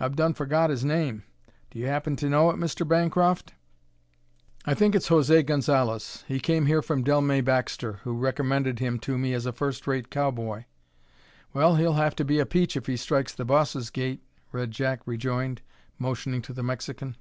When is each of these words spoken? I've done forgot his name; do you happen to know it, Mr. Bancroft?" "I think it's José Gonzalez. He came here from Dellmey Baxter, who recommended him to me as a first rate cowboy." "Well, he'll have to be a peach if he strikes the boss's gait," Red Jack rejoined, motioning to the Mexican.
I've 0.00 0.16
done 0.16 0.34
forgot 0.34 0.70
his 0.70 0.84
name; 0.84 1.22
do 1.70 1.78
you 1.78 1.86
happen 1.86 2.16
to 2.16 2.28
know 2.28 2.50
it, 2.50 2.56
Mr. 2.56 2.84
Bancroft?" 2.84 3.54
"I 4.64 4.74
think 4.74 4.96
it's 4.96 5.08
José 5.08 5.46
Gonzalez. 5.46 6.24
He 6.26 6.40
came 6.40 6.66
here 6.66 6.82
from 6.82 7.04
Dellmey 7.04 7.42
Baxter, 7.44 8.00
who 8.02 8.18
recommended 8.18 8.80
him 8.80 8.98
to 8.98 9.16
me 9.16 9.34
as 9.34 9.46
a 9.46 9.52
first 9.52 9.86
rate 9.86 10.10
cowboy." 10.10 10.64
"Well, 11.54 11.76
he'll 11.76 11.92
have 11.94 12.16
to 12.16 12.24
be 12.24 12.40
a 12.40 12.44
peach 12.44 12.76
if 12.76 12.86
he 12.86 12.96
strikes 12.96 13.32
the 13.32 13.44
boss's 13.44 13.90
gait," 13.90 14.20
Red 14.50 14.72
Jack 14.72 15.06
rejoined, 15.06 15.62
motioning 15.96 16.42
to 16.42 16.52
the 16.52 16.64
Mexican. 16.64 17.14